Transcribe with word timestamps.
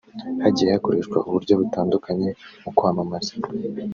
hagiye 0.43 0.69
hakoreshwa 0.75 1.17
uburyo 1.27 1.53
butandukanye 1.61 2.29
mu 2.63 2.71
kwamamaza 2.77 3.33